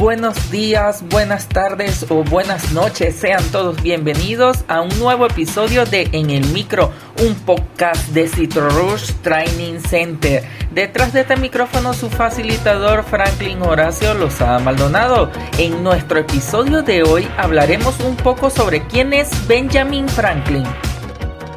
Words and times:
buenos 0.00 0.50
días, 0.50 1.02
buenas 1.10 1.46
tardes 1.46 2.06
o 2.08 2.24
buenas 2.24 2.72
noches. 2.72 3.14
Sean 3.16 3.44
todos 3.52 3.82
bienvenidos 3.82 4.64
a 4.66 4.80
un 4.80 4.98
nuevo 4.98 5.26
episodio 5.26 5.84
de 5.84 6.08
En 6.12 6.30
el 6.30 6.46
Micro, 6.46 6.90
un 7.22 7.34
podcast 7.34 8.08
de 8.08 8.26
Citrorush 8.26 9.12
Training 9.22 9.78
Center. 9.78 10.42
Detrás 10.72 11.12
de 11.12 11.20
este 11.20 11.36
micrófono 11.36 11.92
su 11.92 12.08
facilitador 12.08 13.04
Franklin 13.04 13.60
Horacio 13.60 14.14
Lozada 14.14 14.58
Maldonado. 14.58 15.30
En 15.58 15.84
nuestro 15.84 16.20
episodio 16.20 16.82
de 16.82 17.02
hoy 17.02 17.28
hablaremos 17.36 18.00
un 18.00 18.16
poco 18.16 18.48
sobre 18.48 18.86
quién 18.86 19.12
es 19.12 19.28
Benjamin 19.46 20.08
Franklin. 20.08 20.64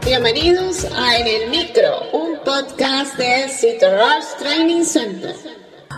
Bienvenidos 0.04 0.86
a 0.94 1.18
En 1.18 1.28
el 1.28 1.50
Micro, 1.50 2.12
un 2.12 2.38
podcast 2.44 3.16
de 3.16 3.48
Citrorush 3.48 4.38
Training 4.38 4.84
Center. 4.84 5.63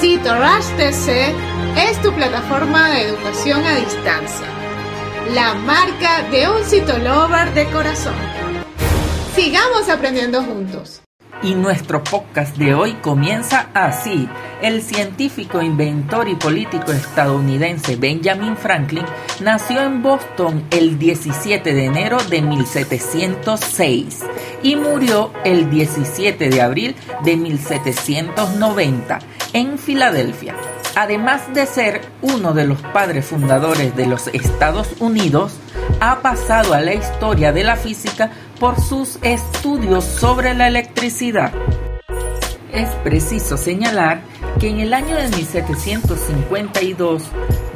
Cito 0.00 0.34
Rush 0.34 0.68
TC 0.76 1.32
es 1.76 2.02
tu 2.02 2.12
plataforma 2.12 2.90
de 2.90 3.02
educación 3.02 3.64
a 3.64 3.76
distancia. 3.76 4.46
La 5.34 5.54
marca 5.54 6.22
de 6.30 6.48
un 6.48 6.64
citolover 6.64 7.54
de 7.54 7.66
corazón. 7.70 8.14
Sigamos 9.34 9.88
aprendiendo 9.88 10.42
juntos. 10.42 11.03
Y 11.44 11.54
nuestro 11.54 12.02
podcast 12.02 12.56
de 12.56 12.72
hoy 12.72 12.94
comienza 13.02 13.68
así. 13.74 14.26
El 14.62 14.80
científico, 14.80 15.60
inventor 15.60 16.26
y 16.26 16.36
político 16.36 16.90
estadounidense 16.90 17.96
Benjamin 17.96 18.56
Franklin 18.56 19.04
nació 19.42 19.82
en 19.82 20.02
Boston 20.02 20.64
el 20.70 20.98
17 20.98 21.74
de 21.74 21.84
enero 21.84 22.16
de 22.30 22.40
1706 22.40 24.20
y 24.62 24.76
murió 24.76 25.32
el 25.44 25.68
17 25.68 26.48
de 26.48 26.62
abril 26.62 26.96
de 27.24 27.36
1790 27.36 29.18
en 29.52 29.78
Filadelfia. 29.78 30.54
Además 30.96 31.52
de 31.52 31.66
ser 31.66 32.00
uno 32.22 32.54
de 32.54 32.66
los 32.66 32.80
padres 32.80 33.26
fundadores 33.26 33.94
de 33.94 34.06
los 34.06 34.28
Estados 34.28 34.88
Unidos, 34.98 35.52
ha 36.00 36.20
pasado 36.20 36.74
a 36.74 36.80
la 36.80 36.94
historia 36.94 37.52
de 37.52 37.64
la 37.64 37.76
física 37.76 38.30
por 38.58 38.80
sus 38.80 39.18
estudios 39.22 40.04
sobre 40.04 40.54
la 40.54 40.68
electricidad. 40.68 41.52
Es 42.72 42.88
preciso 43.04 43.56
señalar 43.56 44.20
que 44.58 44.68
en 44.68 44.80
el 44.80 44.94
año 44.94 45.16
de 45.16 45.28
1752 45.28 47.22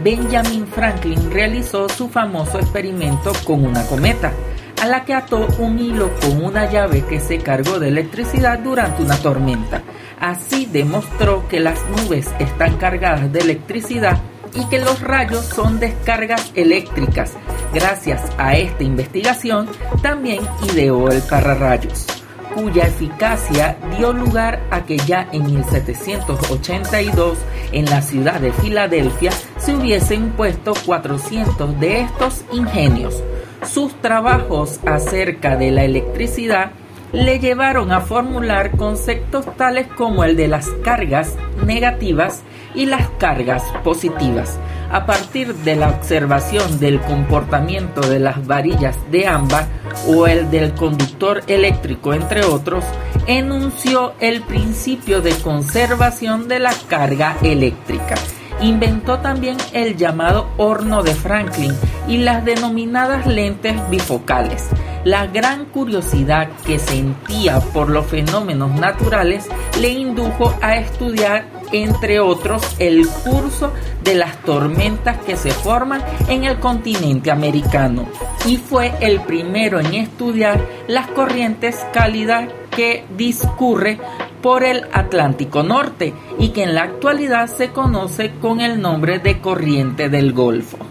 Benjamin 0.03 0.67
Franklin 0.67 1.31
realizó 1.31 1.89
su 1.89 2.09
famoso 2.09 2.59
experimento 2.59 3.33
con 3.45 3.65
una 3.65 3.85
cometa, 3.87 4.33
a 4.81 4.87
la 4.87 5.05
que 5.05 5.15
ató 5.15 5.47
un 5.59 5.79
hilo 5.79 6.11
con 6.21 6.45
una 6.45 6.71
llave 6.71 7.05
que 7.05 7.21
se 7.21 7.39
cargó 7.39 7.79
de 7.79 7.89
electricidad 7.89 8.59
durante 8.59 9.03
una 9.03 9.17
tormenta. 9.17 9.83
Así 10.21 10.67
demostró 10.67 11.47
que 11.49 11.61
las 11.61 11.79
nubes 11.91 12.29
están 12.39 12.77
cargadas 12.77 13.33
de 13.33 13.41
electricidad 13.41 14.19
y 14.55 14.65
que 14.69 14.79
los 14.79 15.01
rayos 15.01 15.45
son 15.45 15.79
descargas 15.79 16.53
eléctricas. 16.55 17.33
Gracias 17.73 18.23
a 18.39 18.57
esta 18.57 18.83
investigación 18.83 19.69
también 20.03 20.41
ideó 20.73 21.11
el 21.11 21.21
pararrayos, 21.23 22.07
cuya 22.55 22.85
eficacia 22.85 23.77
dio 23.97 24.13
lugar 24.13 24.61
a 24.71 24.87
que 24.87 24.97
ya 24.97 25.29
en 25.33 25.45
1782 25.45 27.39
en 27.73 27.85
la 27.85 28.01
ciudad 28.01 28.41
de 28.41 28.53
Filadelfia 28.53 29.33
se 29.59 29.75
hubiesen 29.75 30.31
puesto 30.31 30.73
400 30.87 31.79
de 31.79 32.01
estos 32.01 32.43
ingenios. 32.53 33.23
Sus 33.71 33.95
trabajos 34.01 34.81
acerca 34.87 35.57
de 35.57 35.71
la 35.71 35.85
electricidad 35.85 36.71
le 37.13 37.39
llevaron 37.39 37.93
a 37.93 38.01
formular 38.01 38.73
conceptos 38.73 39.47
tales 39.57 39.87
como 39.97 40.25
el 40.25 40.37
de 40.37 40.49
las 40.49 40.69
cargas 40.83 41.35
negativas 41.65 42.43
y 42.75 42.87
las 42.87 43.09
cargas 43.19 43.63
positivas. 43.83 44.59
A 44.91 45.05
partir 45.05 45.55
de 45.55 45.77
la 45.77 45.91
observación 45.91 46.81
del 46.81 47.01
comportamiento 47.01 48.01
de 48.01 48.19
las 48.19 48.47
varillas 48.47 48.97
de 49.11 49.27
ámbar 49.27 49.67
o 50.07 50.27
el 50.27 50.51
del 50.51 50.73
conductor 50.73 51.43
eléctrico, 51.47 52.15
entre 52.15 52.45
otros, 52.45 52.85
enunció 53.27 54.15
el 54.21 54.41
principio 54.43 55.21
de 55.21 55.33
conservación 55.35 56.49
de 56.49 56.59
la 56.59 56.73
carga 56.89 57.37
eléctrica. 57.43 58.15
Inventó 58.61 59.19
también 59.19 59.57
el 59.73 59.97
llamado 59.97 60.49
horno 60.57 61.03
de 61.03 61.15
Franklin 61.15 61.73
y 62.09 62.19
las 62.19 62.45
denominadas 62.45 63.27
lentes 63.27 63.77
bifocales. 63.91 64.71
La 65.05 65.27
gran 65.27 65.67
curiosidad 65.67 66.49
que 66.67 66.79
sentía 66.79 67.61
por 67.61 67.89
los 67.89 68.07
fenómenos 68.07 68.75
naturales 68.75 69.49
le 69.81 69.91
indujo 69.91 70.55
a 70.61 70.77
estudiar, 70.77 71.47
entre 71.73 72.21
otros, 72.21 72.63
el 72.79 73.07
curso 73.07 73.73
de 74.03 74.17
las 74.17 74.39
tormentas 74.43 75.19
que 75.19 75.37
se 75.37 75.51
forman 75.51 76.03
en 76.29 76.45
el 76.45 76.59
continente 76.59 77.31
americano 77.31 78.07
y 78.47 78.57
fue 78.57 78.93
el 79.01 79.21
primero 79.21 79.79
en 79.81 79.95
estudiar 79.95 80.61
las 80.89 81.07
corrientes 81.09 81.77
cálidas 81.93 82.49
que 82.75 83.05
discurre 83.17 83.99
por 84.43 84.65
el 84.65 84.85
Atlántico 84.93 85.63
Norte 85.63 86.15
y 86.39 86.51
que 86.51 86.63
en 86.63 86.75
la 86.75 86.83
actualidad 86.83 87.47
se 87.49 87.71
conoce 87.71 88.33
con 88.41 88.61
el 88.61 88.81
nombre 88.81 89.19
de 89.19 89.41
corriente 89.41 90.09
del 90.09 90.33
Golfo. 90.33 90.88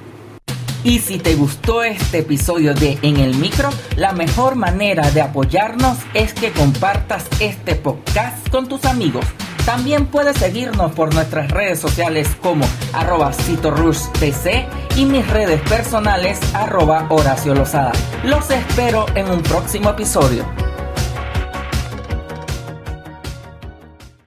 Y 0.88 1.00
si 1.00 1.18
te 1.18 1.36
gustó 1.36 1.84
este 1.84 2.20
episodio 2.20 2.74
de 2.74 2.98
En 3.02 3.18
el 3.18 3.36
Micro, 3.36 3.68
la 3.98 4.14
mejor 4.14 4.56
manera 4.56 5.12
de 5.12 5.22
apoyarnos 5.22 5.98
es 6.14 6.34
que 6.34 6.53
compartas 6.53 7.25
este 7.42 7.75
podcast 7.75 8.48
con 8.48 8.70
tus 8.70 8.86
amigos. 8.86 9.25
También 9.66 10.06
puedes 10.06 10.38
seguirnos 10.38 10.94
por 10.94 11.14
nuestras 11.14 11.52
redes 11.52 11.78
sociales 11.78 12.30
como 12.42 12.64
arroba 12.94 13.34
TC 13.34 14.66
y 14.96 15.03
mis 15.03 15.28
redes 15.30 15.59
personales 15.64 16.40
arroba 16.53 17.06
Horacio 17.09 17.54
Lozada. 17.54 17.92
Los 18.24 18.50
espero 18.50 19.08
en 19.14 19.30
un 19.30 19.44
próximo 19.44 19.90
episodio. 19.90 20.66